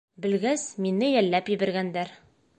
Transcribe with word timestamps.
Белгәс, 0.23 0.63
мине 0.85 1.11
йәлләп 1.11 1.53
ебәргәндәр. 1.57 2.19